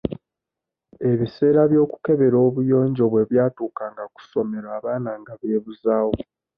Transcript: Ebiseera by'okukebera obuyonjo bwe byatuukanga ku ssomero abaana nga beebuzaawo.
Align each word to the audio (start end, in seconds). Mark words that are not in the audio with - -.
Ebiseera 1.11 1.61
by'okukebera 1.71 2.37
obuyonjo 2.47 3.03
bwe 3.11 3.23
byatuukanga 3.31 4.03
ku 4.13 4.19
ssomero 4.25 4.67
abaana 4.77 5.11
nga 5.21 5.33
beebuzaawo. 5.39 6.13